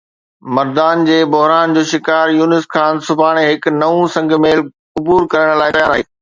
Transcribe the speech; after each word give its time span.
مردان 0.59 1.03
جي 1.09 1.17
بحران 1.33 1.75
جو 1.75 1.83
شڪار 1.91 2.33
يونس 2.39 2.65
خان 2.77 3.03
سڀاڻي 3.09 3.43
هڪ 3.51 3.75
نئون 3.83 4.03
سنگ 4.15 4.35
ميل 4.47 4.65
عبور 4.99 5.29
ڪرڻ 5.35 5.55
لاءِ 5.63 5.77
تيار 5.79 5.97
آهي 5.99 6.09